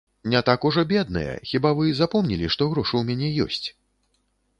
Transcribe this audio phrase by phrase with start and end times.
[0.31, 3.67] Не так ужо бедныя, хіба вы запомнілі, што грошы ў мяне ёсць?